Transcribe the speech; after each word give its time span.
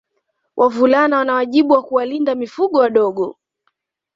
Wavulana 0.57 1.17
wana 1.17 1.33
wajibu 1.33 1.73
wa 1.73 1.81
kuwalinda 1.83 2.35
mifugo 2.35 2.77
wadogo 2.79 3.37